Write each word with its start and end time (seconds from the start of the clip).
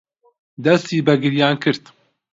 دەستی 0.65 1.05
بە 1.05 1.13
گریان 1.23 1.55
کرد. 1.63 1.83